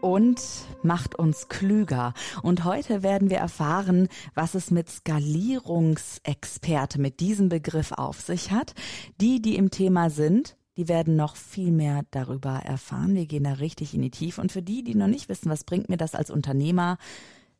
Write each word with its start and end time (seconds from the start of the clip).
und 0.00 0.40
macht 0.82 1.14
uns 1.14 1.48
klüger. 1.48 2.14
Und 2.42 2.64
heute 2.64 3.02
werden 3.02 3.30
wir 3.30 3.38
erfahren, 3.38 4.08
was 4.34 4.54
es 4.54 4.70
mit 4.70 4.88
Skalierungsexperte, 4.88 7.00
mit 7.00 7.20
diesem 7.20 7.48
Begriff 7.48 7.92
auf 7.92 8.20
sich 8.20 8.50
hat. 8.50 8.74
Die, 9.20 9.40
die 9.40 9.56
im 9.56 9.70
Thema 9.70 10.10
sind, 10.10 10.56
die 10.76 10.88
werden 10.88 11.16
noch 11.16 11.36
viel 11.36 11.72
mehr 11.72 12.02
darüber 12.10 12.56
erfahren. 12.56 13.14
Wir 13.14 13.26
gehen 13.26 13.44
da 13.44 13.52
richtig 13.52 13.94
in 13.94 14.02
die 14.02 14.10
Tiefe. 14.10 14.40
Und 14.40 14.52
für 14.52 14.62
die, 14.62 14.82
die 14.82 14.94
noch 14.94 15.08
nicht 15.08 15.28
wissen, 15.28 15.50
was 15.50 15.64
bringt 15.64 15.88
mir 15.88 15.96
das 15.96 16.14
als 16.14 16.30
Unternehmer, 16.30 16.98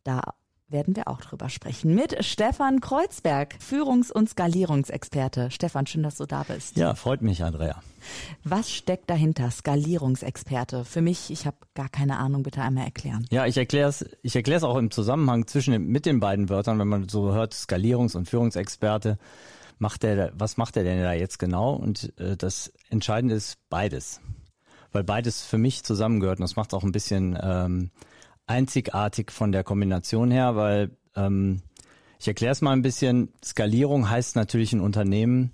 da 0.04 0.34
werden 0.70 0.97
wir 0.97 1.09
auch 1.09 1.20
drüber 1.20 1.48
sprechen 1.48 1.95
mit 1.95 2.24
Stefan 2.24 2.80
Kreuzberg, 2.80 3.56
Führungs- 3.60 4.12
und 4.12 4.29
Skalierungsexperte. 4.29 5.51
Stefan, 5.51 5.87
schön, 5.87 6.02
dass 6.02 6.16
du 6.16 6.27
da 6.27 6.45
bist. 6.45 6.77
Ja, 6.77 6.95
freut 6.95 7.23
mich, 7.23 7.43
Andrea. 7.43 7.83
Was 8.45 8.70
steckt 8.70 9.10
dahinter, 9.10 9.51
Skalierungsexperte? 9.51 10.84
Für 10.84 11.02
mich, 11.02 11.30
ich 11.30 11.46
habe 11.46 11.56
gar 11.74 11.88
keine 11.88 12.19
Ahnung, 12.19 12.43
bitte 12.43 12.62
einmal 12.62 12.84
erklären. 12.84 13.27
Ja, 13.30 13.46
ich 13.46 13.56
erkläre 13.56 13.88
es 13.88 14.05
ich 14.23 14.37
erklär's 14.37 14.62
auch 14.62 14.77
im 14.77 14.91
Zusammenhang 14.91 15.46
zwischen 15.46 15.87
mit 15.87 16.06
den 16.06 16.20
beiden 16.20 16.48
Wörtern, 16.48 16.79
wenn 16.79 16.88
man 16.88 17.09
so 17.09 17.32
hört, 17.32 17.52
Skalierungs- 17.52 18.16
und 18.16 18.29
Führungsexperte. 18.29 19.18
Macht 19.79 20.02
der, 20.02 20.32
was 20.34 20.57
macht 20.57 20.77
er 20.77 20.84
denn 20.84 21.01
da 21.01 21.12
jetzt 21.12 21.38
genau? 21.38 21.74
Und 21.74 22.12
äh, 22.18 22.37
das 22.37 22.73
Entscheidende 22.91 23.34
ist 23.34 23.57
beides. 23.71 24.21
Weil 24.93 25.05
beides 25.05 25.43
für 25.43 25.59
mich 25.59 25.84
zusammengehört 25.84 26.38
und 26.38 26.43
das 26.43 26.57
macht 26.57 26.73
es 26.73 26.74
auch 26.74 26.84
ein 26.84 26.93
bisschen 26.93 27.38
ähm, 27.40 27.90
einzigartig 28.51 29.30
von 29.30 29.52
der 29.52 29.62
Kombination 29.62 30.30
her, 30.30 30.56
weil 30.56 30.90
ähm, 31.15 31.62
ich 32.18 32.26
erkläre 32.26 32.52
es 32.52 32.60
mal 32.60 32.73
ein 32.73 32.82
bisschen. 32.82 33.32
Skalierung 33.43 34.10
heißt 34.10 34.34
natürlich 34.34 34.73
ein 34.73 34.80
Unternehmen 34.80 35.52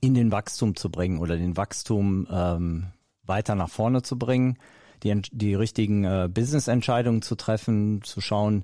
in 0.00 0.14
den 0.14 0.30
Wachstum 0.30 0.76
zu 0.76 0.88
bringen 0.88 1.18
oder 1.18 1.36
den 1.36 1.56
Wachstum 1.56 2.28
ähm, 2.30 2.86
weiter 3.24 3.56
nach 3.56 3.68
vorne 3.68 4.02
zu 4.02 4.18
bringen, 4.18 4.56
die, 5.02 5.20
die 5.32 5.54
richtigen 5.54 6.04
äh, 6.04 6.28
Business-Entscheidungen 6.32 7.22
zu 7.22 7.34
treffen, 7.34 8.02
zu 8.02 8.20
schauen, 8.20 8.62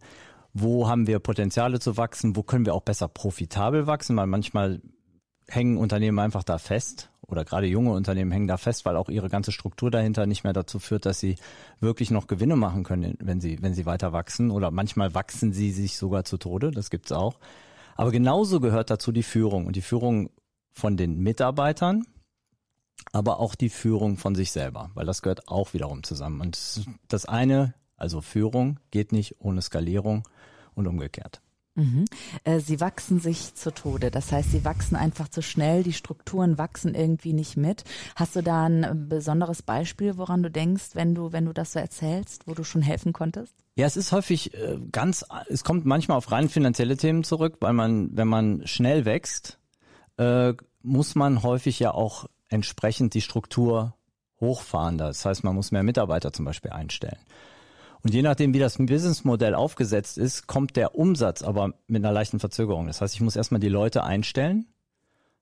wo 0.55 0.89
haben 0.89 1.09
wir 1.09 1.19
Potenziale 1.19 1.81
zu 1.81 1.97
wachsen, 1.97 2.37
wo 2.37 2.45
können 2.45 2.65
wir 2.65 2.75
auch 2.75 2.83
besser 2.83 3.09
profitabel 3.09 3.89
wachsen, 3.89 4.17
weil 4.17 4.27
manchmal 4.29 4.81
hängen 5.49 5.79
Unternehmen 5.79 6.21
einfach 6.21 6.45
da 6.45 6.59
fest 6.59 7.12
oder 7.33 7.45
gerade 7.45 7.67
junge 7.67 7.93
Unternehmen 7.93 8.31
hängen 8.31 8.47
da 8.47 8.59
fest, 8.59 8.85
weil 8.85 8.97
auch 8.97 9.09
ihre 9.09 9.31
ganze 9.31 9.53
Struktur 9.53 9.91
dahinter 9.91 10.27
nicht 10.27 10.45
mehr 10.45 10.53
dazu 10.53 10.79
führt, 10.79 11.07
dass 11.07 11.19
sie 11.19 11.37
wirklich 11.81 12.11
noch 12.11 12.27
Gewinne 12.27 12.57
machen 12.57 12.85
können, 12.85 13.17
wenn 13.21 13.41
sie, 13.41 13.61
wenn 13.63 13.75
sie 13.75 13.87
weiter 13.87 14.13
wachsen. 14.13 14.51
Oder 14.51 14.71
manchmal 14.71 15.15
wachsen 15.15 15.53
sie 15.53 15.73
sich 15.73 15.97
sogar 15.97 16.25
zu 16.25 16.37
Tode, 16.37 16.71
das 16.71 16.91
gibt's 16.91 17.11
auch. 17.11 17.39
Aber 17.97 18.11
genauso 18.11 18.61
gehört 18.61 18.91
dazu 18.91 19.13
die 19.13 19.23
Führung 19.23 19.67
und 19.67 19.77
die 19.77 19.83
Führung 19.83 20.31
von 20.73 20.97
den 20.97 21.19
Mitarbeitern, 21.19 22.07
aber 23.13 23.41
auch 23.41 23.55
die 23.55 23.71
Führung 23.71 24.19
von 24.19 24.35
sich 24.35 24.53
selber, 24.53 24.91
weil 24.95 25.07
das 25.07 25.23
gehört 25.23 25.49
auch 25.49 25.73
wiederum 25.73 26.03
zusammen. 26.03 26.41
Und 26.41 26.87
das 27.09 27.25
eine, 27.25 27.75
also 27.97 28.21
Führung, 28.21 28.79
geht 28.91 29.13
nicht 29.13 29.37
ohne 29.41 29.63
Skalierung 29.63 30.29
und 30.75 30.87
umgekehrt. 30.87 31.41
Mhm. 31.75 32.05
Äh, 32.45 32.61
sie 32.61 32.81
wachsen 32.81 33.19
sich 33.19 33.55
zu 33.55 33.73
Tode. 33.73 34.11
Das 34.11 34.31
heißt, 34.31 34.51
sie 34.51 34.65
wachsen 34.65 34.95
einfach 34.97 35.29
zu 35.29 35.43
schnell, 35.43 35.83
die 35.83 35.95
Strukturen 35.95 36.59
wachsen 36.59 36.95
irgendwie 36.95 37.33
nicht 37.33 37.57
mit. 37.57 37.85
Hast 38.15 38.37
du 38.37 38.43
da 38.43 38.67
ein 38.67 39.09
besonderes 39.09 39.63
Beispiel, 39.63 40.19
woran 40.19 40.43
du 40.43 40.51
denkst, 40.51 40.91
wenn 40.95 41.15
du, 41.15 41.33
wenn 41.33 41.47
du 41.47 41.53
das 41.53 41.73
so 41.73 41.79
erzählst, 41.79 42.47
wo 42.47 42.55
du 42.55 42.65
schon 42.65 42.83
helfen 42.83 43.13
konntest? 43.13 43.55
Ja, 43.75 43.87
es 43.87 43.97
ist 43.97 44.13
häufig 44.13 44.53
äh, 44.55 44.79
ganz, 44.93 45.25
es 45.49 45.65
kommt 45.65 45.87
manchmal 45.87 46.19
auf 46.19 46.31
rein 46.31 46.51
finanzielle 46.51 46.97
Themen 46.97 47.25
zurück, 47.25 47.57
weil 47.61 47.73
man, 47.73 48.15
wenn 48.15 48.29
man 48.29 48.67
schnell 48.67 49.07
wächst, 49.07 49.59
äh, 50.19 50.53
muss 50.83 51.15
man 51.15 51.43
häufig 51.43 51.79
ja 51.79 51.93
auch 51.93 52.27
entsprechend 52.49 53.15
die 53.15 53.23
Struktur 53.23 53.95
hochfahren. 54.41 54.99
Das 54.99 55.25
heißt, 55.25 55.43
man 55.43 55.55
muss 55.55 55.73
mehr 55.73 55.85
Mitarbeiter 55.85 56.33
zum 56.35 56.45
Beispiel 56.45 56.73
einstellen. 56.73 57.19
Und 58.05 58.13
je 58.13 58.23
nachdem, 58.23 58.53
wie 58.53 58.59
das 58.59 58.79
Businessmodell 58.79 59.55
aufgesetzt 59.55 60.19
ist, 60.19 60.47
kommt 60.47 60.77
der 60.77 60.97
Umsatz 60.97 61.43
aber 61.43 61.75
mit 61.87 62.05
einer 62.05 62.13
leichten 62.13 62.41
Verzögerung. 62.41 62.87
Das 62.87 63.01
heißt, 63.01 63.15
ich 63.15 63.21
muss 63.21 63.37
erstmal 63.37 63.61
die 63.61 63.69
Leute 63.69 64.05
einstellen. 64.05 64.67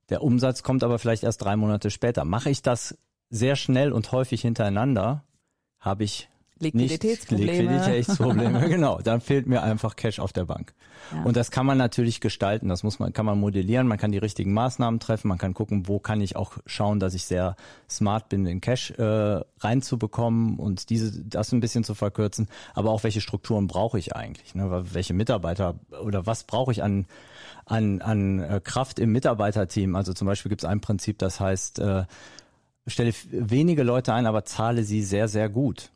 Der 0.08 0.22
Umsatz 0.22 0.62
kommt 0.62 0.82
aber 0.82 0.98
vielleicht 0.98 1.22
erst 1.22 1.42
drei 1.42 1.56
Monate 1.56 1.90
später. 1.90 2.24
Mache 2.24 2.50
ich 2.50 2.62
das 2.62 2.98
sehr 3.30 3.56
schnell 3.56 3.92
und 3.92 4.12
häufig 4.12 4.40
hintereinander, 4.42 5.24
habe 5.78 6.04
ich 6.04 6.29
Liquiditätsprobleme. 6.60 7.52
Liquiditätsprobleme, 7.52 8.60
genau. 8.68 9.00
Dann 9.00 9.22
fehlt 9.22 9.46
mir 9.46 9.62
einfach 9.62 9.96
Cash 9.96 10.18
auf 10.18 10.32
der 10.32 10.44
Bank. 10.44 10.74
Ja. 11.12 11.22
Und 11.22 11.36
das 11.36 11.50
kann 11.50 11.64
man 11.64 11.78
natürlich 11.78 12.20
gestalten, 12.20 12.68
das 12.68 12.82
muss 12.82 12.98
man, 12.98 13.14
kann 13.14 13.24
man 13.24 13.40
modellieren, 13.40 13.88
man 13.88 13.96
kann 13.96 14.12
die 14.12 14.18
richtigen 14.18 14.52
Maßnahmen 14.52 15.00
treffen, 15.00 15.28
man 15.28 15.38
kann 15.38 15.54
gucken, 15.54 15.88
wo 15.88 15.98
kann 15.98 16.20
ich 16.20 16.36
auch 16.36 16.58
schauen, 16.66 17.00
dass 17.00 17.14
ich 17.14 17.24
sehr 17.24 17.56
smart 17.88 18.28
bin, 18.28 18.44
den 18.44 18.60
Cash 18.60 18.90
äh, 18.92 19.40
reinzubekommen 19.60 20.58
und 20.58 20.90
diese, 20.90 21.24
das 21.24 21.50
ein 21.52 21.60
bisschen 21.60 21.82
zu 21.82 21.94
verkürzen. 21.94 22.48
Aber 22.74 22.90
auch 22.90 23.04
welche 23.04 23.22
Strukturen 23.22 23.66
brauche 23.66 23.98
ich 23.98 24.14
eigentlich? 24.14 24.54
Ne? 24.54 24.84
Welche 24.92 25.14
Mitarbeiter 25.14 25.76
oder 26.04 26.26
was 26.26 26.44
brauche 26.44 26.72
ich 26.72 26.82
an, 26.82 27.06
an, 27.64 28.02
an 28.02 28.40
äh, 28.40 28.60
Kraft 28.62 28.98
im 28.98 29.12
Mitarbeiterteam? 29.12 29.96
Also 29.96 30.12
zum 30.12 30.26
Beispiel 30.26 30.50
gibt 30.50 30.62
es 30.62 30.68
ein 30.68 30.82
Prinzip, 30.82 31.18
das 31.18 31.40
heißt, 31.40 31.78
äh, 31.78 32.04
stelle 32.86 33.14
wenige 33.30 33.82
Leute 33.82 34.12
ein, 34.12 34.26
aber 34.26 34.44
zahle 34.44 34.84
sie 34.84 35.02
sehr, 35.02 35.26
sehr 35.26 35.48
gut 35.48 35.90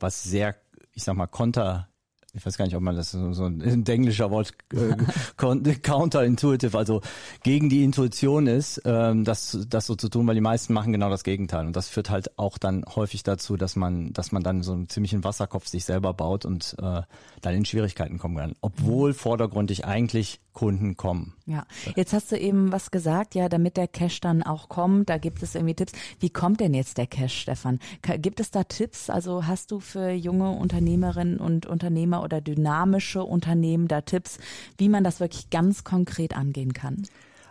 was 0.00 0.22
sehr, 0.22 0.56
ich 0.92 1.04
sag 1.04 1.16
mal, 1.16 1.26
konter 1.26 1.89
ich 2.34 2.46
weiß 2.46 2.56
gar 2.56 2.64
nicht, 2.64 2.76
ob 2.76 2.82
man 2.82 2.96
das 2.96 3.10
so, 3.10 3.32
so 3.32 3.44
ein 3.44 3.84
englischer 3.86 4.30
Wort 4.30 4.54
äh, 4.72 4.96
counterintuitive, 5.82 6.76
also 6.76 7.00
gegen 7.42 7.68
die 7.68 7.82
Intuition 7.82 8.46
ist, 8.46 8.80
ähm, 8.84 9.24
das, 9.24 9.66
das 9.68 9.86
so 9.86 9.96
zu 9.96 10.08
tun, 10.08 10.26
weil 10.26 10.34
die 10.34 10.40
meisten 10.40 10.72
machen 10.72 10.92
genau 10.92 11.10
das 11.10 11.24
Gegenteil. 11.24 11.66
Und 11.66 11.76
das 11.76 11.88
führt 11.88 12.10
halt 12.10 12.38
auch 12.38 12.58
dann 12.58 12.84
häufig 12.94 13.22
dazu, 13.22 13.56
dass 13.56 13.76
man, 13.76 14.12
dass 14.12 14.32
man 14.32 14.42
dann 14.42 14.62
so 14.62 14.72
einen 14.72 14.88
ziemlichen 14.88 15.24
Wasserkopf 15.24 15.66
sich 15.66 15.84
selber 15.84 16.14
baut 16.14 16.44
und 16.44 16.76
äh, 16.80 17.02
dann 17.40 17.54
in 17.54 17.64
Schwierigkeiten 17.64 18.18
kommen 18.18 18.36
kann. 18.36 18.54
Obwohl 18.60 19.12
vordergründig 19.12 19.84
eigentlich 19.84 20.40
Kunden 20.52 20.96
kommen. 20.96 21.34
Ja, 21.46 21.64
jetzt 21.96 22.12
hast 22.12 22.32
du 22.32 22.38
eben 22.38 22.72
was 22.72 22.90
gesagt, 22.90 23.34
ja, 23.34 23.48
damit 23.48 23.76
der 23.76 23.88
Cash 23.88 24.20
dann 24.20 24.42
auch 24.42 24.68
kommt, 24.68 25.08
da 25.08 25.16
gibt 25.18 25.42
es 25.42 25.54
irgendwie 25.54 25.74
Tipps. 25.74 25.92
Wie 26.18 26.30
kommt 26.30 26.60
denn 26.60 26.74
jetzt 26.74 26.98
der 26.98 27.06
Cash, 27.06 27.42
Stefan? 27.42 27.78
Gibt 28.18 28.40
es 28.40 28.50
da 28.50 28.64
Tipps? 28.64 29.10
Also 29.10 29.46
hast 29.46 29.70
du 29.70 29.80
für 29.80 30.10
junge 30.10 30.50
Unternehmerinnen 30.50 31.38
und 31.38 31.66
Unternehmer 31.66 32.19
oder 32.22 32.40
dynamische 32.40 33.24
Unternehmen 33.24 33.88
da 33.88 34.00
Tipps, 34.00 34.38
wie 34.78 34.88
man 34.88 35.04
das 35.04 35.20
wirklich 35.20 35.50
ganz 35.50 35.84
konkret 35.84 36.36
angehen 36.36 36.72
kann? 36.72 37.02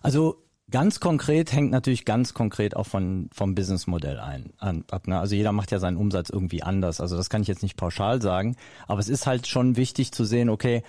Also 0.02 0.38
Ganz 0.72 1.00
konkret 1.00 1.52
hängt 1.52 1.72
natürlich 1.72 2.06
ganz 2.06 2.36
konkret 2.36 2.76
auch 2.76 2.86
von, 2.86 3.30
vom 3.34 3.56
Businessmodell 3.56 4.20
ein, 4.20 4.54
an, 4.60 4.84
ab. 4.92 5.08
Ne? 5.08 5.20
Also 5.20 5.34
jeder 5.34 5.52
macht 5.52 5.72
ja 5.72 5.80
seinen 5.80 5.98
Umsatz 5.98 6.30
irgendwie 6.30 6.62
anders. 6.62 7.02
Also 7.02 7.18
das 7.18 7.30
kann 7.30 7.42
ich 7.42 7.48
jetzt 7.48 7.64
nicht 7.64 7.76
pauschal 7.76 8.22
sagen. 8.22 8.56
Aber 8.88 9.00
es 9.00 9.10
ist 9.10 9.26
halt 9.26 9.48
schon 9.48 9.78
wichtig 9.78 10.12
zu 10.12 10.26
sehen, 10.26 10.48
okay, 10.48 10.84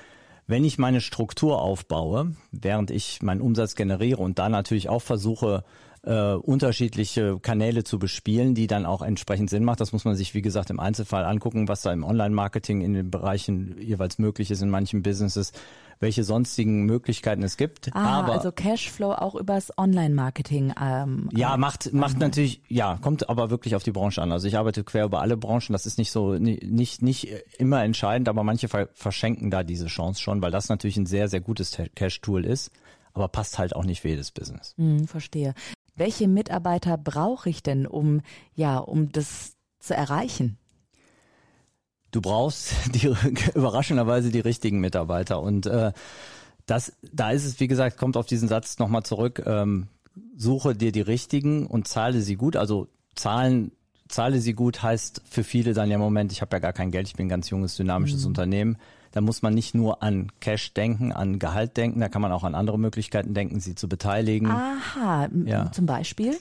wenn 0.47 0.65
ich 0.65 0.79
meine 0.79 1.01
Struktur 1.01 1.63
aufbaue, 1.63 2.35
während 2.51 2.91
ich 2.91 3.23
meinen 3.23 3.41
Umsatz 3.41 3.75
generiere 3.75 4.21
und 4.21 4.39
da 4.39 4.51
natürlich 4.51 4.91
auch 4.91 5.01
versuche, 5.01 5.65
äh, 6.03 6.33
unterschiedliche 6.35 7.39
Kanäle 7.41 7.85
zu 7.85 7.99
bespielen, 7.99 8.55
die 8.55 8.67
dann 8.67 8.87
auch 8.87 9.03
entsprechend 9.03 9.51
Sinn 9.51 9.65
macht. 9.65 9.81
Das 9.81 9.93
muss 9.93 10.05
man 10.05 10.15
sich, 10.15 10.35
wie 10.35 10.43
gesagt, 10.43 10.71
im 10.71 10.81
Einzelfall 10.81 11.25
angucken, 11.25 11.69
was 11.69 11.83
da 11.83 11.93
im 11.93 12.05
Online-Marketing 12.05 12.81
in 12.81 12.95
den 12.95 13.11
Bereichen 13.11 13.77
jeweils 13.81 14.19
möglich 14.19 14.51
ist 14.51 14.63
in 14.63 14.71
manchen 14.71 15.03
Businesses 15.03 15.53
welche 16.01 16.25
sonstigen 16.25 16.87
Möglichkeiten 16.87 17.43
es 17.43 17.59
gibt. 17.59 17.95
Ah, 17.95 18.21
aber, 18.21 18.33
also 18.33 18.51
Cashflow 18.51 19.13
auch 19.13 19.35
übers 19.35 19.77
Online-Marketing. 19.77 20.73
Ähm, 20.81 21.29
ja, 21.33 21.57
macht 21.59 21.93
macht 21.93 22.15
ähm, 22.15 22.21
natürlich, 22.21 22.63
ja, 22.69 22.99
kommt 23.01 23.29
aber 23.29 23.51
wirklich 23.51 23.77
auf 23.77 23.83
die 23.83 23.93
Branche 23.93 24.23
an. 24.23 24.33
Also 24.33 24.49
ich 24.49 24.57
arbeite 24.57 24.83
quer 24.83 25.05
über 25.05 25.21
alle 25.21 25.37
Branchen. 25.37 25.73
Das 25.73 25.85
ist 25.85 25.99
nicht 25.99 26.11
so 26.11 26.35
nicht 26.35 27.03
nicht 27.03 27.29
immer 27.59 27.85
entscheidend, 27.85 28.31
aber 28.31 28.43
manche 28.43 28.69
verschenken 28.69 29.51
da 29.51 29.63
diese 29.63 29.87
Chance 29.87 30.23
schon, 30.23 30.41
weil 30.41 30.51
das 30.51 30.71
natürlich 30.71 30.97
ein 30.97 31.07
sehr 31.07 31.29
sehr 31.29 31.43
gutes 31.43 31.79
Cash-Tool 31.95 32.47
ist, 32.47 32.73
aber 33.13 33.29
passt 33.29 33.59
halt 33.59 33.77
auch 33.77 33.85
nicht 33.85 34.01
für 34.01 34.09
jedes 34.09 34.31
Business. 34.31 34.75
Hm, 34.79 35.07
verstehe. 35.07 35.55
Welche 36.01 36.27
Mitarbeiter 36.29 36.97
brauche 36.97 37.49
ich 37.49 37.63
denn, 37.63 37.87
um 37.87 38.23
ja, 38.55 38.79
um 38.79 39.13
das 39.13 39.53
zu 39.79 39.95
erreichen? 39.95 40.59
du 42.11 42.21
brauchst 42.21 42.75
die, 42.95 43.13
überraschenderweise 43.55 44.31
die 44.31 44.41
richtigen 44.41 44.81
Mitarbeiter. 44.81 45.41
Und 45.41 45.67
äh, 45.67 45.93
das, 46.67 46.93
da 47.13 47.31
ist 47.31 47.45
es, 47.45 47.61
wie 47.61 47.69
gesagt, 47.69 47.99
kommt 47.99 48.17
auf 48.17 48.27
diesen 48.27 48.49
Satz 48.49 48.79
nochmal 48.79 49.03
zurück, 49.03 49.43
ähm, 49.47 49.89
suche 50.37 50.75
dir 50.75 50.93
die 50.93 51.01
richtigen 51.01 51.67
und 51.67 51.89
zahle 51.89 52.21
sie 52.21 52.37
gut. 52.37 52.57
Also 52.57 52.89
zahlen, 53.15 53.73
zahle 54.09 54.41
sie 54.41 54.55
gut 54.55 54.83
heißt 54.83 55.23
für 55.29 55.45
viele 55.45 55.73
dann 55.73 55.91
ja 55.91 55.99
Moment, 55.99 56.33
ich 56.33 56.41
habe 56.41 56.57
ja 56.57 56.61
gar 56.61 56.73
kein 56.73 56.91
Geld, 56.91 57.09
ich 57.09 57.15
bin 57.15 57.27
ein 57.27 57.31
ganz 57.31 57.51
junges, 57.51 57.77
dynamisches 57.77 58.23
mhm. 58.23 58.29
Unternehmen. 58.29 58.77
Da 59.13 59.21
muss 59.21 59.43
man 59.43 59.55
nicht 59.55 59.75
nur 59.75 60.03
an 60.03 60.31
Cash 60.41 60.73
denken, 60.73 61.13
an 61.13 61.39
Gehalt 61.39 61.77
denken, 61.77 62.01
da 62.01 62.09
kann 62.09 62.23
man 62.23 62.33
auch 62.33 62.45
an 62.45 62.55
andere 62.55 62.79
Möglichkeiten 62.79 63.35
denken, 63.35 63.61
sie 63.61 63.75
zu 63.75 63.89
beteiligen. 63.89 64.49
Aha, 64.51 65.29
ja. 65.47 65.73
zum 65.73 65.87
Beispiel? 65.87 66.37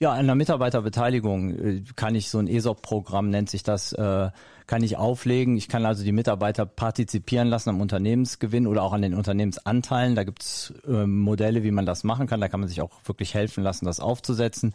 Ja, 0.00 0.12
an 0.12 0.26
der 0.26 0.34
Mitarbeiterbeteiligung 0.34 1.50
äh, 1.50 1.82
kann 1.96 2.14
ich 2.14 2.28
so 2.28 2.38
ein 2.38 2.48
ESOP-Programm 2.48 3.30
nennt 3.30 3.48
sich 3.48 3.62
das, 3.62 3.92
äh, 3.92 4.30
kann 4.66 4.82
ich 4.82 4.96
auflegen. 4.96 5.56
Ich 5.56 5.68
kann 5.68 5.86
also 5.86 6.02
die 6.02 6.12
Mitarbeiter 6.12 6.66
partizipieren 6.66 7.48
lassen 7.48 7.70
am 7.70 7.80
Unternehmensgewinn 7.80 8.66
oder 8.66 8.82
auch 8.82 8.92
an 8.92 9.02
den 9.02 9.14
Unternehmensanteilen. 9.14 10.14
Da 10.14 10.24
gibt's 10.24 10.72
äh, 10.86 11.06
Modelle, 11.06 11.62
wie 11.62 11.70
man 11.70 11.86
das 11.86 12.02
machen 12.02 12.26
kann. 12.26 12.40
Da 12.40 12.48
kann 12.48 12.60
man 12.60 12.68
sich 12.68 12.80
auch 12.80 12.90
wirklich 13.04 13.34
helfen 13.34 13.62
lassen, 13.62 13.84
das 13.84 14.00
aufzusetzen. 14.00 14.74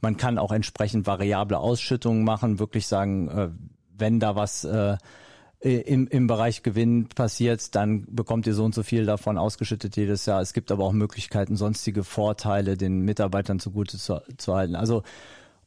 Man 0.00 0.16
kann 0.16 0.38
auch 0.38 0.52
entsprechend 0.52 1.06
variable 1.06 1.58
Ausschüttungen 1.58 2.24
machen, 2.24 2.58
wirklich 2.58 2.86
sagen, 2.86 3.28
äh, 3.28 3.48
wenn 3.96 4.20
da 4.20 4.36
was 4.36 4.64
im, 5.60 6.06
im 6.06 6.26
Bereich 6.28 6.62
Gewinn 6.62 7.08
passiert, 7.08 7.74
dann 7.74 8.06
bekommt 8.08 8.46
ihr 8.46 8.54
so 8.54 8.64
und 8.64 8.74
so 8.74 8.84
viel 8.84 9.06
davon 9.06 9.38
ausgeschüttet 9.38 9.96
jedes 9.96 10.24
Jahr. 10.26 10.40
Es 10.40 10.52
gibt 10.52 10.70
aber 10.70 10.84
auch 10.84 10.92
Möglichkeiten, 10.92 11.56
sonstige 11.56 12.04
Vorteile 12.04 12.76
den 12.76 13.00
Mitarbeitern 13.00 13.58
zugute 13.58 13.98
zu, 13.98 14.22
zu 14.36 14.54
halten. 14.54 14.76
Also 14.76 15.02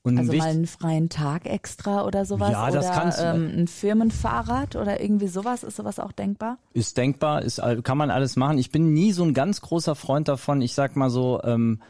und 0.03 0.17
also 0.17 0.33
mal 0.33 0.47
einen 0.47 0.65
freien 0.65 1.09
Tag 1.09 1.45
extra 1.45 2.05
oder 2.05 2.25
sowas? 2.25 2.51
Ja, 2.51 2.71
das 2.71 2.85
oder, 2.85 2.95
kannst 2.95 3.19
du. 3.19 3.23
Ähm, 3.23 3.51
ein 3.55 3.67
Firmenfahrrad 3.67 4.75
oder 4.75 4.99
irgendwie 4.99 5.27
sowas? 5.27 5.63
Ist 5.63 5.75
sowas 5.75 5.99
auch 5.99 6.11
denkbar? 6.11 6.57
Ist 6.73 6.97
denkbar, 6.97 7.43
ist, 7.43 7.61
kann 7.83 7.97
man 7.97 8.09
alles 8.09 8.35
machen. 8.35 8.57
Ich 8.57 8.71
bin 8.71 8.93
nie 8.93 9.11
so 9.11 9.23
ein 9.23 9.35
ganz 9.35 9.61
großer 9.61 9.93
Freund 9.93 10.27
davon. 10.27 10.61
Ich 10.61 10.73
sag 10.73 10.95
mal 10.95 11.11
so, 11.11 11.39
ähm, 11.43 11.81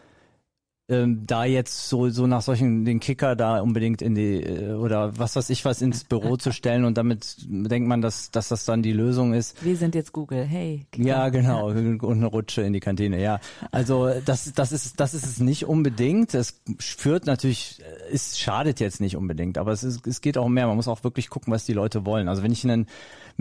ähm, 0.91 1.25
da 1.25 1.45
jetzt 1.45 1.87
so 1.87 2.09
so 2.09 2.27
nach 2.27 2.41
solchen 2.41 2.83
den 2.83 2.99
Kicker 2.99 3.37
da 3.37 3.61
unbedingt 3.61 4.01
in 4.01 4.13
die 4.13 4.43
äh, 4.43 4.73
oder 4.73 5.17
was 5.17 5.37
weiß 5.37 5.49
ich 5.49 5.63
was 5.63 5.81
ins 5.81 6.03
Büro 6.03 6.35
zu 6.35 6.51
stellen 6.51 6.83
und 6.83 6.97
damit 6.97 7.37
denkt 7.47 7.87
man, 7.87 8.01
dass 8.01 8.29
dass 8.31 8.49
das 8.49 8.65
dann 8.65 8.83
die 8.83 8.91
Lösung 8.91 9.33
ist. 9.33 9.63
Wir 9.63 9.77
sind 9.77 9.95
jetzt 9.95 10.11
Google, 10.11 10.43
hey. 10.43 10.85
Kicker. 10.91 11.07
Ja, 11.07 11.29
genau 11.29 11.67
und 11.69 12.03
eine 12.03 12.25
Rutsche 12.25 12.61
in 12.63 12.73
die 12.73 12.81
Kantine. 12.81 13.21
Ja, 13.21 13.39
also 13.71 14.09
das 14.25 14.51
das 14.53 14.73
ist 14.73 14.99
das 14.99 15.13
ist 15.13 15.25
es 15.25 15.39
nicht 15.39 15.65
unbedingt. 15.65 16.33
Es 16.33 16.61
führt 16.79 17.25
natürlich, 17.25 17.81
es 18.11 18.37
schadet 18.37 18.81
jetzt 18.81 18.99
nicht 18.99 19.15
unbedingt, 19.15 19.57
aber 19.57 19.71
es 19.71 19.83
ist 19.83 20.05
es 20.05 20.19
geht 20.19 20.37
auch 20.37 20.49
mehr. 20.49 20.67
Man 20.67 20.75
muss 20.75 20.89
auch 20.89 21.05
wirklich 21.05 21.29
gucken, 21.29 21.53
was 21.53 21.65
die 21.65 21.73
Leute 21.73 22.05
wollen. 22.05 22.27
Also 22.27 22.43
wenn 22.43 22.51
ich 22.51 22.65
einen 22.65 22.87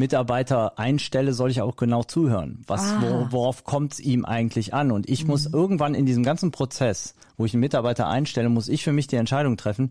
Mitarbeiter 0.00 0.78
einstelle, 0.78 1.32
soll 1.32 1.50
ich 1.50 1.62
auch 1.62 1.76
genau 1.76 2.02
zuhören. 2.02 2.62
Was, 2.66 2.92
ah. 2.92 3.28
worauf 3.30 3.62
kommt 3.64 3.92
es 3.92 4.00
ihm 4.00 4.24
eigentlich 4.24 4.74
an? 4.74 4.90
Und 4.90 5.08
ich 5.08 5.22
mhm. 5.22 5.30
muss 5.30 5.46
irgendwann 5.46 5.94
in 5.94 6.06
diesem 6.06 6.24
ganzen 6.24 6.50
Prozess, 6.50 7.14
wo 7.36 7.44
ich 7.44 7.54
einen 7.54 7.60
Mitarbeiter 7.60 8.08
einstelle, 8.08 8.48
muss 8.48 8.68
ich 8.68 8.82
für 8.82 8.92
mich 8.92 9.06
die 9.06 9.16
Entscheidung 9.16 9.56
treffen, 9.56 9.90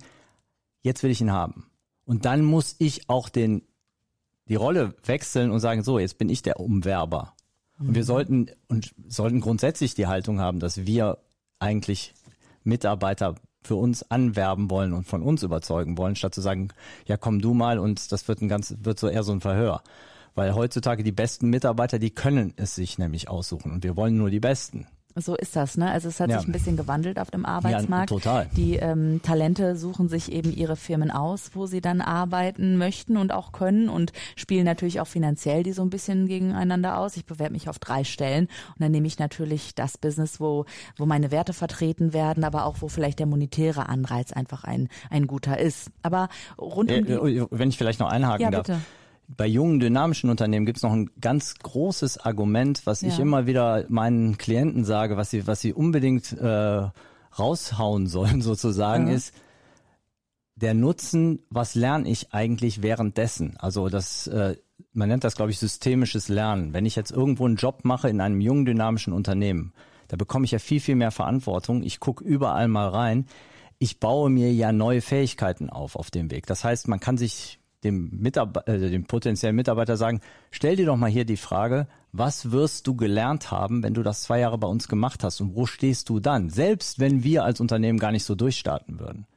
jetzt 0.81 1.03
will 1.03 1.11
ich 1.11 1.21
ihn 1.21 1.31
haben. 1.31 1.67
Und 2.05 2.25
dann 2.25 2.43
muss 2.43 2.75
ich 2.79 3.09
auch 3.09 3.29
den, 3.29 3.61
die 4.47 4.55
Rolle 4.55 4.95
wechseln 5.05 5.51
und 5.51 5.61
sagen, 5.61 5.83
so, 5.83 5.99
jetzt 5.99 6.17
bin 6.17 6.27
ich 6.27 6.41
der 6.41 6.59
Umwerber. 6.59 7.33
Und 7.79 7.95
wir 7.95 8.01
mhm. 8.01 8.07
sollten, 8.07 8.51
und 8.67 8.93
sollten 9.07 9.39
grundsätzlich 9.39 9.93
die 9.93 10.07
Haltung 10.07 10.39
haben, 10.39 10.59
dass 10.59 10.85
wir 10.85 11.19
eigentlich 11.59 12.13
Mitarbeiter 12.63 13.35
für 13.63 13.75
uns 13.75 14.09
anwerben 14.09 14.69
wollen 14.69 14.93
und 14.93 15.05
von 15.05 15.21
uns 15.21 15.43
überzeugen 15.43 15.97
wollen, 15.97 16.15
statt 16.15 16.33
zu 16.33 16.41
sagen, 16.41 16.69
ja 17.05 17.17
komm 17.17 17.41
du 17.41 17.53
mal 17.53 17.79
und 17.79 18.11
das 18.11 18.27
wird 18.27 18.41
ein 18.41 18.49
ganz, 18.49 18.75
wird 18.81 18.99
so 18.99 19.07
eher 19.07 19.23
so 19.23 19.31
ein 19.31 19.41
Verhör. 19.41 19.83
Weil 20.35 20.53
heutzutage 20.55 21.03
die 21.03 21.11
besten 21.11 21.49
Mitarbeiter, 21.49 21.99
die 21.99 22.11
können 22.11 22.53
es 22.55 22.75
sich 22.75 22.97
nämlich 22.97 23.29
aussuchen 23.29 23.71
und 23.71 23.83
wir 23.83 23.95
wollen 23.95 24.17
nur 24.17 24.29
die 24.29 24.39
Besten. 24.39 24.87
So 25.19 25.35
ist 25.35 25.55
das, 25.55 25.77
ne? 25.77 25.91
Also 25.91 26.09
es 26.09 26.19
hat 26.19 26.29
ja. 26.29 26.39
sich 26.39 26.47
ein 26.47 26.51
bisschen 26.51 26.77
gewandelt 26.77 27.19
auf 27.19 27.31
dem 27.31 27.45
Arbeitsmarkt. 27.45 28.11
Ja, 28.11 28.17
total. 28.17 28.49
Die 28.55 28.75
ähm, 28.75 29.21
Talente 29.21 29.75
suchen 29.75 30.09
sich 30.09 30.31
eben 30.31 30.53
ihre 30.53 30.75
Firmen 30.75 31.11
aus, 31.11 31.51
wo 31.53 31.65
sie 31.65 31.81
dann 31.81 32.01
arbeiten 32.01 32.77
möchten 32.77 33.17
und 33.17 33.31
auch 33.31 33.51
können 33.51 33.89
und 33.89 34.13
spielen 34.35 34.65
natürlich 34.65 34.99
auch 34.99 35.07
finanziell 35.07 35.63
die 35.63 35.73
so 35.73 35.81
ein 35.81 35.89
bisschen 35.89 36.27
gegeneinander 36.27 36.97
aus. 36.97 37.17
Ich 37.17 37.25
bewerbe 37.25 37.53
mich 37.53 37.69
auf 37.69 37.79
drei 37.79 38.03
Stellen 38.03 38.45
und 38.45 38.79
dann 38.79 38.91
nehme 38.91 39.07
ich 39.07 39.19
natürlich 39.19 39.75
das 39.75 39.97
Business, 39.97 40.39
wo, 40.39 40.65
wo 40.97 41.05
meine 41.05 41.31
Werte 41.31 41.53
vertreten 41.53 42.13
werden, 42.13 42.43
aber 42.43 42.65
auch 42.65 42.77
wo 42.79 42.87
vielleicht 42.87 43.19
der 43.19 43.25
monetäre 43.25 43.89
Anreiz 43.89 44.31
einfach 44.31 44.63
ein, 44.63 44.89
ein 45.09 45.27
guter 45.27 45.59
ist. 45.59 45.91
Aber 46.01 46.29
rund 46.57 46.91
um 46.91 47.05
die, 47.05 47.45
Wenn 47.51 47.69
ich 47.69 47.77
vielleicht 47.77 47.99
noch 47.99 48.09
einhaken 48.09 48.43
ja, 48.43 48.51
darf. 48.51 48.67
Bitte 48.67 48.79
bei 49.35 49.45
jungen, 49.45 49.79
dynamischen 49.79 50.29
Unternehmen 50.29 50.65
gibt 50.65 50.77
es 50.77 50.83
noch 50.83 50.91
ein 50.91 51.11
ganz 51.21 51.55
großes 51.59 52.17
Argument, 52.17 52.81
was 52.85 53.01
ja. 53.01 53.09
ich 53.09 53.19
immer 53.19 53.45
wieder 53.45 53.85
meinen 53.87 54.37
Klienten 54.37 54.85
sage, 54.85 55.17
was 55.17 55.29
sie, 55.29 55.45
was 55.45 55.61
sie 55.61 55.71
unbedingt 55.71 56.33
äh, 56.33 56.89
raushauen 57.37 58.07
sollen, 58.07 58.41
sozusagen, 58.41 59.07
ja. 59.07 59.13
ist 59.13 59.33
der 60.55 60.73
Nutzen, 60.73 61.43
was 61.49 61.75
lerne 61.75 62.09
ich 62.09 62.33
eigentlich 62.33 62.81
währenddessen? 62.81 63.55
Also 63.57 63.87
das, 63.87 64.27
äh, 64.27 64.57
man 64.93 65.07
nennt 65.07 65.23
das, 65.23 65.35
glaube 65.35 65.51
ich, 65.51 65.59
systemisches 65.59 66.27
Lernen. 66.27 66.73
Wenn 66.73 66.85
ich 66.85 66.95
jetzt 66.95 67.11
irgendwo 67.11 67.45
einen 67.45 67.55
Job 67.55 67.85
mache 67.85 68.09
in 68.09 68.19
einem 68.19 68.41
jungen, 68.41 68.65
dynamischen 68.65 69.13
Unternehmen, 69.13 69.73
da 70.09 70.17
bekomme 70.17 70.45
ich 70.45 70.51
ja 70.51 70.59
viel, 70.59 70.79
viel 70.79 70.95
mehr 70.95 71.11
Verantwortung. 71.11 71.83
Ich 71.83 71.99
gucke 71.99 72.23
überall 72.23 72.67
mal 72.67 72.89
rein. 72.89 73.27
Ich 73.77 73.99
baue 73.99 74.29
mir 74.29 74.51
ja 74.51 74.73
neue 74.73 75.01
Fähigkeiten 75.01 75.69
auf 75.69 75.95
auf 75.95 76.11
dem 76.11 76.31
Weg. 76.31 76.47
Das 76.47 76.63
heißt, 76.63 76.87
man 76.87 76.99
kann 76.99 77.17
sich 77.17 77.58
dem, 77.83 78.09
Mitarbeiter, 78.11 78.73
äh, 78.73 78.89
dem 78.89 79.05
potenziellen 79.05 79.55
Mitarbeiter 79.55 79.97
sagen, 79.97 80.21
stell 80.51 80.75
dir 80.75 80.85
doch 80.85 80.97
mal 80.97 81.09
hier 81.09 81.25
die 81.25 81.37
Frage, 81.37 81.87
was 82.11 82.51
wirst 82.51 82.87
du 82.87 82.95
gelernt 82.95 83.51
haben, 83.51 83.83
wenn 83.83 83.93
du 83.93 84.03
das 84.03 84.23
zwei 84.23 84.39
Jahre 84.39 84.57
bei 84.57 84.67
uns 84.67 84.87
gemacht 84.87 85.23
hast 85.23 85.41
und 85.41 85.55
wo 85.55 85.65
stehst 85.65 86.09
du 86.09 86.19
dann? 86.19 86.49
Selbst 86.49 86.99
wenn 86.99 87.23
wir 87.23 87.43
als 87.43 87.59
Unternehmen 87.59 87.99
gar 87.99 88.11
nicht 88.11 88.23
so 88.23 88.35
durchstarten 88.35 88.99
würden. 88.99 89.27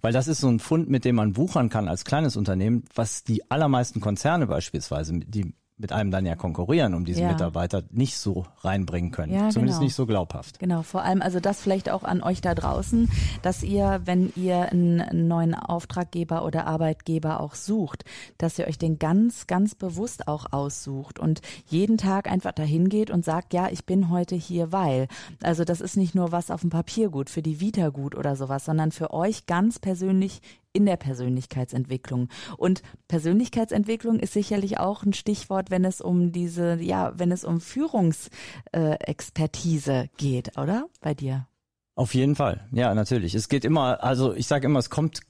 Weil 0.00 0.12
das 0.12 0.28
ist 0.28 0.40
so 0.40 0.48
ein 0.48 0.60
Fund, 0.60 0.88
mit 0.88 1.04
dem 1.04 1.16
man 1.16 1.36
wuchern 1.36 1.70
kann 1.70 1.88
als 1.88 2.04
kleines 2.04 2.36
Unternehmen, 2.36 2.84
was 2.94 3.24
die 3.24 3.50
allermeisten 3.50 4.00
Konzerne 4.00 4.46
beispielsweise, 4.46 5.18
die 5.18 5.54
mit 5.78 5.92
einem 5.92 6.10
dann 6.10 6.26
ja 6.26 6.34
konkurrieren, 6.34 6.94
um 6.94 7.04
diesen 7.04 7.22
ja. 7.22 7.28
Mitarbeiter 7.28 7.84
nicht 7.90 8.18
so 8.18 8.46
reinbringen 8.60 9.12
können. 9.12 9.32
Ja, 9.32 9.48
Zumindest 9.48 9.78
genau. 9.78 9.84
nicht 9.84 9.94
so 9.94 10.06
glaubhaft. 10.06 10.58
Genau, 10.58 10.82
vor 10.82 11.02
allem 11.02 11.22
also 11.22 11.38
das 11.40 11.60
vielleicht 11.60 11.88
auch 11.88 12.02
an 12.02 12.22
euch 12.22 12.40
da 12.40 12.54
draußen, 12.54 13.08
dass 13.42 13.62
ihr, 13.62 14.00
wenn 14.04 14.32
ihr 14.34 14.70
einen 14.70 15.28
neuen 15.28 15.54
Auftraggeber 15.54 16.44
oder 16.44 16.66
Arbeitgeber 16.66 17.40
auch 17.40 17.54
sucht, 17.54 18.04
dass 18.38 18.58
ihr 18.58 18.66
euch 18.66 18.78
den 18.78 18.98
ganz, 18.98 19.46
ganz 19.46 19.76
bewusst 19.76 20.26
auch 20.26 20.52
aussucht 20.52 21.18
und 21.18 21.40
jeden 21.66 21.96
Tag 21.96 22.30
einfach 22.30 22.52
dahin 22.52 22.88
geht 22.88 23.10
und 23.10 23.24
sagt, 23.24 23.54
ja, 23.54 23.68
ich 23.70 23.84
bin 23.84 24.10
heute 24.10 24.34
hier, 24.34 24.72
weil. 24.72 25.06
Also 25.42 25.64
das 25.64 25.80
ist 25.80 25.96
nicht 25.96 26.14
nur 26.14 26.32
was 26.32 26.50
auf 26.50 26.62
dem 26.62 26.70
Papier 26.70 27.08
gut, 27.08 27.30
für 27.30 27.42
die 27.42 27.60
Vita 27.60 27.90
gut 27.90 28.16
oder 28.16 28.34
sowas, 28.34 28.64
sondern 28.64 28.90
für 28.90 29.12
euch 29.12 29.46
ganz 29.46 29.78
persönlich 29.78 30.40
in 30.72 30.86
der 30.86 30.96
Persönlichkeitsentwicklung. 30.96 32.28
Und 32.56 32.82
Persönlichkeitsentwicklung 33.08 34.20
ist 34.20 34.32
sicherlich 34.32 34.78
auch 34.78 35.02
ein 35.04 35.12
Stichwort, 35.12 35.70
wenn 35.70 35.84
es 35.84 36.00
um 36.00 36.32
diese, 36.32 36.78
ja, 36.80 37.12
wenn 37.16 37.30
es 37.32 37.44
um 37.44 37.60
Führungsexpertise 37.60 40.08
geht, 40.16 40.56
oder? 40.58 40.86
Bei 41.00 41.14
dir? 41.14 41.46
Auf 41.94 42.14
jeden 42.14 42.36
Fall. 42.36 42.66
Ja, 42.70 42.94
natürlich. 42.94 43.34
Es 43.34 43.48
geht 43.48 43.64
immer, 43.64 44.04
also 44.04 44.34
ich 44.34 44.46
sage 44.46 44.66
immer, 44.66 44.78
es 44.78 44.90
kommt 44.90 45.22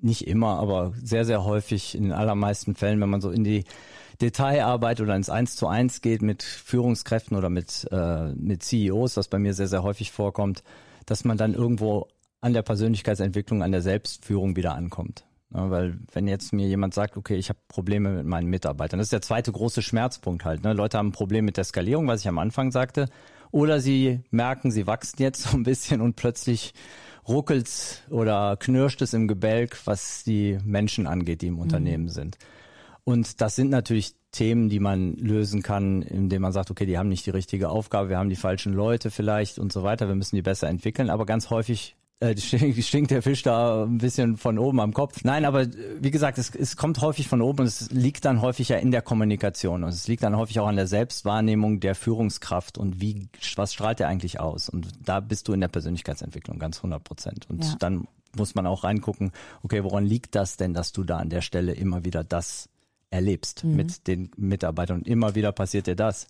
nicht 0.00 0.26
immer, 0.26 0.58
aber 0.58 0.92
sehr, 1.02 1.24
sehr 1.24 1.44
häufig 1.44 1.94
in 1.94 2.04
den 2.04 2.12
allermeisten 2.12 2.74
Fällen, 2.74 3.00
wenn 3.00 3.10
man 3.10 3.20
so 3.20 3.30
in 3.30 3.44
die 3.44 3.64
Detailarbeit 4.20 5.00
oder 5.00 5.16
ins 5.16 5.30
Eins 5.30 5.56
zu 5.56 5.66
eins 5.66 6.00
geht 6.00 6.22
mit 6.22 6.42
Führungskräften 6.42 7.36
oder 7.36 7.50
mit, 7.50 7.86
äh, 7.90 8.32
mit 8.34 8.62
CEOs, 8.62 9.16
was 9.16 9.28
bei 9.28 9.38
mir 9.38 9.52
sehr, 9.52 9.68
sehr 9.68 9.82
häufig 9.82 10.12
vorkommt, 10.12 10.62
dass 11.06 11.24
man 11.24 11.36
dann 11.36 11.54
irgendwo 11.54 12.08
an 12.46 12.52
der 12.52 12.62
Persönlichkeitsentwicklung, 12.62 13.64
an 13.64 13.72
der 13.72 13.82
Selbstführung 13.82 14.54
wieder 14.54 14.74
ankommt. 14.74 15.24
Ja, 15.52 15.68
weil 15.68 15.98
wenn 16.12 16.28
jetzt 16.28 16.52
mir 16.52 16.68
jemand 16.68 16.94
sagt, 16.94 17.16
okay, 17.16 17.34
ich 17.34 17.48
habe 17.48 17.58
Probleme 17.66 18.10
mit 18.10 18.24
meinen 18.24 18.48
Mitarbeitern, 18.48 18.98
das 18.98 19.06
ist 19.06 19.12
der 19.12 19.22
zweite 19.22 19.50
große 19.50 19.82
Schmerzpunkt 19.82 20.44
halt. 20.44 20.62
Ne? 20.62 20.72
Leute 20.72 20.96
haben 20.96 21.08
ein 21.08 21.12
Problem 21.12 21.44
mit 21.44 21.56
der 21.56 21.64
Skalierung, 21.64 22.06
was 22.06 22.20
ich 22.20 22.28
am 22.28 22.38
Anfang 22.38 22.70
sagte, 22.70 23.08
oder 23.50 23.80
sie 23.80 24.20
merken, 24.30 24.70
sie 24.70 24.86
wachsen 24.86 25.22
jetzt 25.22 25.42
so 25.50 25.56
ein 25.56 25.64
bisschen 25.64 26.00
und 26.00 26.14
plötzlich 26.14 26.72
ruckelt's 27.26 28.02
oder 28.10 28.56
knirscht 28.56 29.02
es 29.02 29.12
im 29.12 29.26
Gebälk, 29.26 29.76
was 29.84 30.22
die 30.22 30.58
Menschen 30.64 31.08
angeht, 31.08 31.42
die 31.42 31.48
im 31.48 31.58
Unternehmen 31.58 32.04
mhm. 32.04 32.10
sind. 32.10 32.38
Und 33.02 33.40
das 33.40 33.56
sind 33.56 33.70
natürlich 33.70 34.14
Themen, 34.30 34.68
die 34.68 34.80
man 34.80 35.14
lösen 35.16 35.62
kann, 35.62 36.02
indem 36.02 36.42
man 36.42 36.52
sagt, 36.52 36.70
okay, 36.70 36.86
die 36.86 36.96
haben 36.96 37.08
nicht 37.08 37.26
die 37.26 37.30
richtige 37.30 37.70
Aufgabe, 37.70 38.08
wir 38.08 38.18
haben 38.18 38.30
die 38.30 38.36
falschen 38.36 38.72
Leute 38.72 39.10
vielleicht 39.10 39.58
und 39.58 39.72
so 39.72 39.82
weiter, 39.82 40.06
wir 40.06 40.14
müssen 40.14 40.36
die 40.36 40.42
besser 40.42 40.68
entwickeln. 40.68 41.10
Aber 41.10 41.26
ganz 41.26 41.50
häufig 41.50 41.96
äh, 42.20 42.36
stinkt 42.36 43.10
der 43.10 43.22
Fisch 43.22 43.42
da 43.42 43.84
ein 43.84 43.98
bisschen 43.98 44.38
von 44.38 44.58
oben 44.58 44.80
am 44.80 44.94
Kopf. 44.94 45.22
Nein, 45.22 45.44
aber 45.44 45.66
wie 46.00 46.10
gesagt, 46.10 46.38
es, 46.38 46.54
es 46.54 46.76
kommt 46.76 47.00
häufig 47.02 47.28
von 47.28 47.42
oben 47.42 47.60
und 47.60 47.66
es 47.66 47.90
liegt 47.90 48.24
dann 48.24 48.40
häufig 48.40 48.70
ja 48.70 48.78
in 48.78 48.90
der 48.90 49.02
Kommunikation 49.02 49.84
und 49.84 49.90
es 49.90 50.08
liegt 50.08 50.22
dann 50.22 50.36
häufig 50.36 50.58
auch 50.60 50.66
an 50.66 50.76
der 50.76 50.86
Selbstwahrnehmung 50.86 51.80
der 51.80 51.94
Führungskraft 51.94 52.78
und 52.78 53.00
wie, 53.00 53.28
was 53.56 53.74
strahlt 53.74 54.00
er 54.00 54.08
eigentlich 54.08 54.40
aus? 54.40 54.70
Und 54.70 54.88
da 55.04 55.20
bist 55.20 55.48
du 55.48 55.52
in 55.52 55.60
der 55.60 55.68
Persönlichkeitsentwicklung 55.68 56.58
ganz 56.58 56.78
100 56.78 57.04
Prozent. 57.04 57.50
Und 57.50 57.64
ja. 57.64 57.74
dann 57.78 58.08
muss 58.34 58.54
man 58.54 58.66
auch 58.66 58.84
reingucken, 58.84 59.32
okay, 59.62 59.84
woran 59.84 60.06
liegt 60.06 60.34
das 60.34 60.56
denn, 60.56 60.72
dass 60.72 60.92
du 60.92 61.04
da 61.04 61.18
an 61.18 61.28
der 61.28 61.42
Stelle 61.42 61.72
immer 61.72 62.04
wieder 62.04 62.24
das 62.24 62.70
erlebst 63.10 63.64
mhm. 63.64 63.76
mit 63.76 64.06
den 64.06 64.30
Mitarbeitern 64.36 64.98
und 64.98 65.08
immer 65.08 65.34
wieder 65.34 65.52
passiert 65.52 65.86
dir 65.86 65.96
das? 65.96 66.28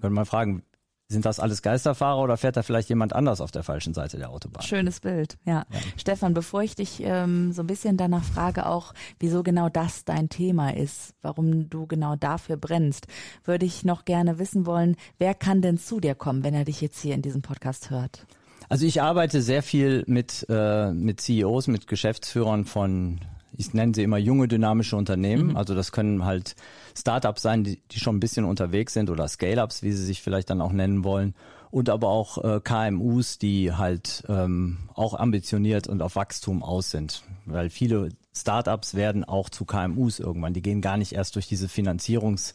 Können 0.00 0.14
wir 0.14 0.20
mal 0.20 0.24
fragen, 0.26 0.62
sind 1.10 1.24
das 1.24 1.40
alles 1.40 1.62
Geisterfahrer 1.62 2.20
oder 2.20 2.36
fährt 2.36 2.58
da 2.58 2.62
vielleicht 2.62 2.90
jemand 2.90 3.14
anders 3.14 3.40
auf 3.40 3.50
der 3.50 3.62
falschen 3.62 3.94
Seite 3.94 4.18
der 4.18 4.28
Autobahn? 4.28 4.62
Schönes 4.62 5.00
Bild, 5.00 5.38
ja. 5.46 5.64
ja. 5.70 5.78
Stefan, 5.96 6.34
bevor 6.34 6.62
ich 6.62 6.74
dich 6.74 7.02
ähm, 7.02 7.52
so 7.52 7.62
ein 7.62 7.66
bisschen 7.66 7.96
danach 7.96 8.22
frage, 8.22 8.66
auch 8.66 8.92
wieso 9.18 9.42
genau 9.42 9.70
das 9.70 10.04
dein 10.04 10.28
Thema 10.28 10.74
ist, 10.76 11.14
warum 11.22 11.70
du 11.70 11.86
genau 11.86 12.14
dafür 12.16 12.58
brennst, 12.58 13.06
würde 13.44 13.64
ich 13.64 13.84
noch 13.84 14.04
gerne 14.04 14.38
wissen 14.38 14.66
wollen, 14.66 14.96
wer 15.18 15.34
kann 15.34 15.62
denn 15.62 15.78
zu 15.78 15.98
dir 15.98 16.14
kommen, 16.14 16.44
wenn 16.44 16.54
er 16.54 16.66
dich 16.66 16.82
jetzt 16.82 17.00
hier 17.00 17.14
in 17.14 17.22
diesem 17.22 17.40
Podcast 17.40 17.88
hört? 17.88 18.26
Also 18.68 18.84
ich 18.84 19.00
arbeite 19.00 19.40
sehr 19.40 19.62
viel 19.62 20.04
mit, 20.06 20.44
äh, 20.50 20.92
mit 20.92 21.22
CEOs, 21.22 21.68
mit 21.68 21.86
Geschäftsführern 21.86 22.66
von 22.66 23.20
ich 23.58 23.74
nenne 23.74 23.92
sie 23.94 24.04
immer 24.04 24.18
junge 24.18 24.46
dynamische 24.46 24.96
Unternehmen. 24.96 25.48
Mhm. 25.48 25.56
Also 25.56 25.74
das 25.74 25.92
können 25.92 26.24
halt 26.24 26.54
Startups 26.96 27.42
sein, 27.42 27.64
die, 27.64 27.82
die 27.90 27.98
schon 27.98 28.16
ein 28.16 28.20
bisschen 28.20 28.44
unterwegs 28.44 28.94
sind 28.94 29.10
oder 29.10 29.26
Scale-ups, 29.26 29.82
wie 29.82 29.92
sie 29.92 30.04
sich 30.04 30.22
vielleicht 30.22 30.48
dann 30.48 30.62
auch 30.62 30.72
nennen 30.72 31.02
wollen. 31.04 31.34
Und 31.70 31.90
aber 31.90 32.08
auch 32.08 32.42
äh, 32.42 32.60
KMUs, 32.60 33.38
die 33.38 33.72
halt 33.72 34.24
ähm, 34.28 34.78
auch 34.94 35.12
ambitioniert 35.14 35.88
und 35.88 36.00
auf 36.00 36.16
Wachstum 36.16 36.62
aus 36.62 36.92
sind. 36.92 37.24
Weil 37.44 37.68
viele 37.68 38.10
Startups 38.34 38.94
werden 38.94 39.24
auch 39.24 39.50
zu 39.50 39.64
KMUs 39.64 40.20
irgendwann. 40.20 40.54
Die 40.54 40.62
gehen 40.62 40.80
gar 40.80 40.96
nicht 40.96 41.12
erst 41.12 41.34
durch 41.34 41.48
diese 41.48 41.66
Finanzierungs- 41.66 42.54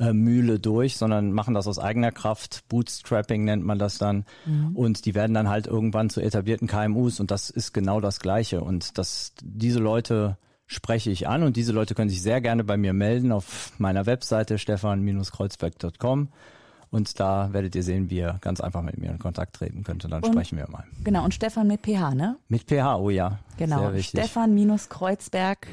äh, 0.00 0.12
Mühle 0.14 0.58
durch, 0.58 0.96
sondern 0.96 1.32
machen 1.32 1.54
das 1.54 1.66
aus 1.66 1.78
eigener 1.78 2.10
Kraft. 2.10 2.64
Bootstrapping 2.68 3.44
nennt 3.44 3.64
man 3.64 3.78
das 3.78 3.98
dann. 3.98 4.24
Mhm. 4.46 4.74
Und 4.74 5.04
die 5.04 5.14
werden 5.14 5.34
dann 5.34 5.48
halt 5.48 5.66
irgendwann 5.66 6.08
zu 6.08 6.20
etablierten 6.20 6.66
KMUs 6.66 7.20
und 7.20 7.30
das 7.30 7.50
ist 7.50 7.74
genau 7.74 8.00
das 8.00 8.18
Gleiche. 8.18 8.62
Und 8.62 8.96
das, 8.96 9.34
diese 9.42 9.78
Leute 9.78 10.38
spreche 10.66 11.10
ich 11.10 11.28
an 11.28 11.42
und 11.42 11.56
diese 11.56 11.72
Leute 11.72 11.94
können 11.94 12.08
sich 12.08 12.22
sehr 12.22 12.40
gerne 12.40 12.64
bei 12.64 12.78
mir 12.78 12.92
melden 12.94 13.30
auf 13.30 13.72
meiner 13.78 14.06
Webseite 14.06 14.56
stefan-kreuzberg.com. 14.58 16.28
Und 16.92 17.20
da 17.20 17.52
werdet 17.52 17.76
ihr 17.76 17.82
sehen, 17.82 18.10
wie 18.10 18.16
ihr 18.16 18.38
ganz 18.40 18.60
einfach 18.60 18.82
mit 18.82 18.98
mir 18.98 19.10
in 19.10 19.18
Kontakt 19.18 19.56
treten 19.56 19.84
könnt 19.84 20.04
und 20.04 20.10
dann 20.10 20.22
und, 20.24 20.32
sprechen 20.32 20.58
wir 20.58 20.68
mal. 20.68 20.84
Genau, 21.04 21.24
und 21.24 21.34
Stefan 21.34 21.68
mit 21.68 21.82
PH, 21.82 22.14
ne? 22.14 22.36
Mit 22.48 22.68
PH, 22.68 22.96
oh 22.96 23.10
ja. 23.10 23.38
Genau, 23.58 23.92
Stefan-Kreuzberg 23.96 25.68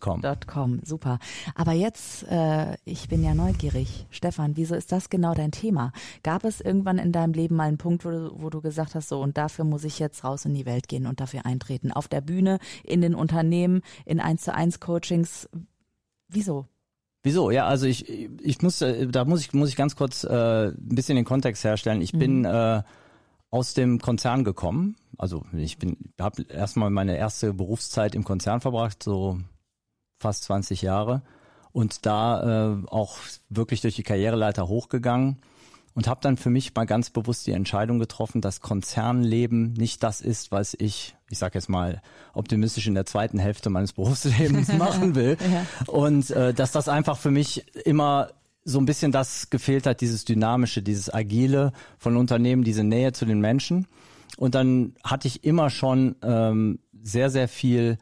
Com. 0.00 0.22
.com, 0.46 0.80
super. 0.84 1.18
Aber 1.54 1.72
jetzt, 1.72 2.24
äh, 2.28 2.76
ich 2.84 3.08
bin 3.08 3.24
ja 3.24 3.34
neugierig. 3.34 4.06
Stefan, 4.10 4.56
wieso 4.56 4.74
ist 4.74 4.92
das 4.92 5.10
genau 5.10 5.34
dein 5.34 5.50
Thema? 5.50 5.92
Gab 6.22 6.44
es 6.44 6.60
irgendwann 6.60 6.98
in 6.98 7.12
deinem 7.12 7.32
Leben 7.32 7.56
mal 7.56 7.68
einen 7.68 7.78
Punkt, 7.78 8.04
wo 8.04 8.10
du, 8.10 8.32
wo 8.34 8.50
du 8.50 8.60
gesagt 8.60 8.94
hast, 8.94 9.08
so 9.08 9.20
und 9.20 9.36
dafür 9.36 9.64
muss 9.64 9.84
ich 9.84 9.98
jetzt 9.98 10.24
raus 10.24 10.44
in 10.44 10.54
die 10.54 10.66
Welt 10.66 10.88
gehen 10.88 11.06
und 11.06 11.20
dafür 11.20 11.46
eintreten? 11.46 11.90
Auf 11.92 12.08
der 12.08 12.20
Bühne, 12.20 12.58
in 12.84 13.00
den 13.00 13.14
Unternehmen, 13.14 13.82
in 14.04 14.20
1 14.20 14.42
zu 14.42 14.54
1 14.54 14.80
Coachings. 14.80 15.48
Wieso? 16.28 16.66
Wieso? 17.22 17.50
Ja, 17.50 17.66
also 17.66 17.86
ich, 17.86 18.08
ich 18.08 18.62
muss, 18.62 18.82
äh, 18.82 19.06
da 19.06 19.24
muss 19.24 19.40
ich, 19.40 19.52
muss 19.52 19.68
ich 19.68 19.76
ganz 19.76 19.96
kurz 19.96 20.24
äh, 20.24 20.68
ein 20.68 20.76
bisschen 20.76 21.16
den 21.16 21.24
Kontext 21.24 21.62
herstellen. 21.64 22.02
Ich 22.02 22.12
mhm. 22.12 22.18
bin 22.18 22.44
äh, 22.44 22.82
aus 23.50 23.74
dem 23.74 24.00
Konzern 24.00 24.42
gekommen. 24.42 24.96
Also 25.18 25.44
ich 25.52 25.78
bin, 25.78 25.96
habe 26.18 26.42
erstmal 26.48 26.90
meine 26.90 27.16
erste 27.16 27.54
Berufszeit 27.54 28.14
im 28.14 28.24
Konzern 28.24 28.60
verbracht, 28.60 29.02
so 29.02 29.38
fast 30.22 30.44
20 30.44 30.82
Jahre 30.82 31.22
und 31.72 32.06
da 32.06 32.72
äh, 32.72 32.86
auch 32.88 33.18
wirklich 33.48 33.80
durch 33.80 33.96
die 33.96 34.02
Karriereleiter 34.02 34.68
hochgegangen 34.68 35.38
und 35.94 36.06
habe 36.06 36.20
dann 36.22 36.36
für 36.36 36.50
mich 36.50 36.74
mal 36.74 36.86
ganz 36.86 37.10
bewusst 37.10 37.46
die 37.46 37.52
Entscheidung 37.52 37.98
getroffen, 37.98 38.40
dass 38.40 38.60
Konzernleben 38.60 39.74
nicht 39.74 40.02
das 40.02 40.20
ist, 40.20 40.52
was 40.52 40.74
ich, 40.74 41.14
ich 41.28 41.38
sage 41.38 41.58
jetzt 41.58 41.68
mal 41.68 42.00
optimistisch 42.34 42.86
in 42.86 42.94
der 42.94 43.06
zweiten 43.06 43.38
Hälfte 43.38 43.70
meines 43.70 43.92
Berufslebens 43.94 44.72
machen 44.72 45.14
will 45.14 45.36
ja. 45.40 45.66
und 45.92 46.30
äh, 46.30 46.54
dass 46.54 46.72
das 46.72 46.88
einfach 46.88 47.18
für 47.18 47.30
mich 47.30 47.64
immer 47.84 48.30
so 48.64 48.78
ein 48.78 48.86
bisschen 48.86 49.10
das 49.10 49.50
gefehlt 49.50 49.86
hat, 49.86 50.00
dieses 50.00 50.24
dynamische, 50.24 50.82
dieses 50.82 51.12
agile 51.12 51.72
von 51.98 52.16
Unternehmen, 52.16 52.62
diese 52.62 52.84
Nähe 52.84 53.12
zu 53.12 53.26
den 53.26 53.40
Menschen. 53.40 53.88
Und 54.36 54.54
dann 54.54 54.94
hatte 55.02 55.26
ich 55.26 55.44
immer 55.44 55.68
schon 55.68 56.14
ähm, 56.22 56.78
sehr, 57.02 57.28
sehr 57.28 57.48
viel 57.48 57.98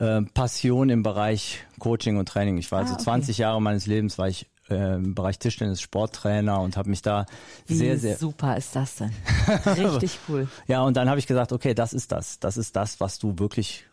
äh, 0.00 0.22
Passion 0.22 0.88
im 0.88 1.02
Bereich 1.02 1.64
Coaching 1.78 2.16
und 2.16 2.28
Training. 2.28 2.58
Ich 2.58 2.72
war 2.72 2.80
ah, 2.80 2.82
also 2.82 2.94
okay. 2.94 3.04
20 3.04 3.38
Jahre 3.38 3.62
meines 3.62 3.86
Lebens 3.86 4.18
war 4.18 4.28
ich 4.28 4.50
äh, 4.68 4.94
im 4.94 5.14
Bereich 5.14 5.38
Tischtennis 5.38 5.80
Sporttrainer 5.80 6.60
und 6.60 6.76
habe 6.76 6.90
mich 6.90 7.02
da 7.02 7.26
Wie 7.66 7.74
sehr 7.74 7.98
sehr 7.98 8.16
super 8.16 8.56
ist 8.56 8.74
das 8.74 8.96
denn? 8.96 9.12
Richtig 9.66 10.18
cool. 10.28 10.48
ja, 10.66 10.82
und 10.82 10.96
dann 10.96 11.08
habe 11.08 11.18
ich 11.18 11.26
gesagt, 11.26 11.52
okay, 11.52 11.74
das 11.74 11.92
ist 11.92 12.12
das. 12.12 12.40
Das 12.40 12.56
ist 12.56 12.76
das, 12.76 13.00
was 13.00 13.18
du 13.18 13.38
wirklich 13.38 13.84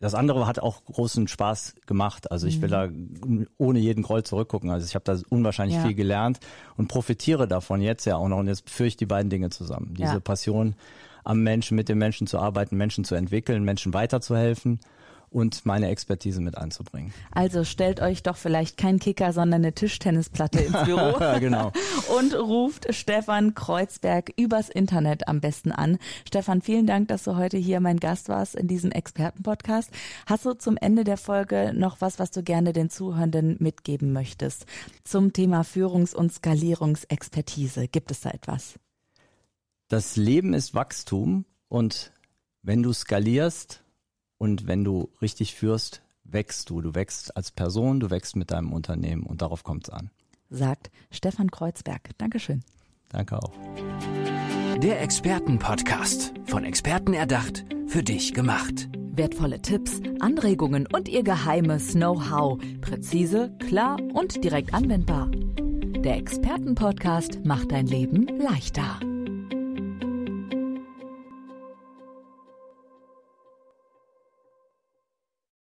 das 0.00 0.14
andere 0.14 0.46
hat 0.46 0.60
auch 0.60 0.84
großen 0.84 1.26
Spaß 1.26 1.74
gemacht. 1.86 2.30
Also 2.30 2.46
ich 2.46 2.62
will 2.62 2.68
mhm. 2.68 3.46
da 3.48 3.48
ohne 3.56 3.80
jeden 3.80 4.04
Groll 4.04 4.22
zurückgucken. 4.22 4.70
Also 4.70 4.86
ich 4.86 4.94
habe 4.94 5.04
da 5.04 5.18
unwahrscheinlich 5.28 5.76
ja. 5.76 5.82
viel 5.82 5.94
gelernt 5.94 6.38
und 6.76 6.86
profitiere 6.86 7.48
davon 7.48 7.80
jetzt 7.80 8.04
ja 8.04 8.16
auch 8.16 8.28
noch. 8.28 8.38
Und 8.38 8.46
jetzt 8.46 8.70
führe 8.70 8.86
ich 8.86 8.96
die 8.96 9.06
beiden 9.06 9.28
Dinge 9.28 9.50
zusammen. 9.50 9.94
Diese 9.94 10.12
ja. 10.12 10.20
Passion 10.20 10.76
am 11.24 11.42
Menschen, 11.42 11.74
mit 11.74 11.88
den 11.88 11.98
Menschen 11.98 12.28
zu 12.28 12.38
arbeiten, 12.38 12.76
Menschen 12.76 13.04
zu 13.04 13.16
entwickeln, 13.16 13.64
Menschen 13.64 13.92
weiterzuhelfen 13.92 14.78
und 15.30 15.66
meine 15.66 15.88
Expertise 15.88 16.40
mit 16.40 16.56
einzubringen. 16.56 17.12
Also 17.30 17.64
stellt 17.64 18.00
euch 18.00 18.22
doch 18.22 18.36
vielleicht 18.36 18.76
kein 18.76 18.98
Kicker, 18.98 19.32
sondern 19.32 19.62
eine 19.62 19.72
Tischtennisplatte 19.72 20.60
ins 20.60 20.84
Büro. 20.84 21.18
genau. 21.40 21.72
Und 22.16 22.34
ruft 22.34 22.94
Stefan 22.94 23.54
Kreuzberg 23.54 24.32
übers 24.36 24.68
Internet 24.68 25.28
am 25.28 25.40
besten 25.40 25.72
an. 25.72 25.98
Stefan, 26.26 26.62
vielen 26.62 26.86
Dank, 26.86 27.08
dass 27.08 27.24
du 27.24 27.36
heute 27.36 27.56
hier 27.56 27.80
mein 27.80 28.00
Gast 28.00 28.28
warst 28.28 28.54
in 28.54 28.68
diesem 28.68 28.90
Expertenpodcast. 28.90 29.90
Hast 30.26 30.44
du 30.44 30.54
zum 30.54 30.76
Ende 30.76 31.04
der 31.04 31.16
Folge 31.16 31.72
noch 31.74 32.00
was, 32.00 32.18
was 32.18 32.30
du 32.30 32.42
gerne 32.42 32.72
den 32.72 32.90
Zuhörenden 32.90 33.56
mitgeben 33.60 34.12
möchtest 34.12 34.66
zum 35.04 35.32
Thema 35.32 35.62
Führungs- 35.62 36.14
und 36.14 36.32
Skalierungsexpertise? 36.32 37.88
Gibt 37.88 38.10
es 38.10 38.20
da 38.20 38.30
etwas? 38.30 38.78
Das 39.88 40.16
Leben 40.16 40.52
ist 40.52 40.74
Wachstum 40.74 41.46
und 41.68 42.12
wenn 42.62 42.82
du 42.82 42.92
skalierst, 42.92 43.82
und 44.38 44.66
wenn 44.66 44.84
du 44.84 45.10
richtig 45.20 45.54
führst, 45.54 46.02
wächst 46.24 46.70
du. 46.70 46.80
Du 46.80 46.94
wächst 46.94 47.36
als 47.36 47.50
Person, 47.50 48.00
du 48.00 48.10
wächst 48.10 48.36
mit 48.36 48.50
deinem 48.50 48.72
Unternehmen 48.72 49.24
und 49.24 49.42
darauf 49.42 49.64
kommt 49.64 49.88
es 49.88 49.94
an. 49.94 50.10
Sagt 50.50 50.90
Stefan 51.10 51.50
Kreuzberg. 51.50 52.10
Dankeschön. 52.18 52.62
Danke 53.10 53.38
auch. 53.38 53.52
Der 54.78 55.02
Expertenpodcast. 55.02 56.34
Von 56.46 56.64
Experten 56.64 57.12
erdacht, 57.14 57.64
für 57.86 58.02
dich 58.02 58.32
gemacht. 58.32 58.88
Wertvolle 59.12 59.60
Tipps, 59.60 60.00
Anregungen 60.20 60.86
und 60.86 61.08
ihr 61.08 61.24
geheimes 61.24 61.92
Know-how. 61.92 62.60
Präzise, 62.80 63.52
klar 63.66 63.98
und 64.14 64.44
direkt 64.44 64.72
anwendbar. 64.72 65.28
Der 66.04 66.16
Expertenpodcast 66.16 67.44
macht 67.44 67.72
dein 67.72 67.86
Leben 67.86 68.28
leichter. 68.38 69.00